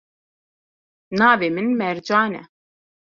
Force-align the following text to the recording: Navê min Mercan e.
Navê 1.19 1.49
min 1.55 1.69
Mercan 1.81 2.31
e. 2.41 2.43